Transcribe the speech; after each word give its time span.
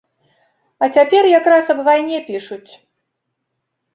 А 0.85 0.87
цяпер 0.97 1.23
якраз 1.39 1.69
аб 1.75 1.79
вайне 1.87 2.17
пішуць. 2.29 2.71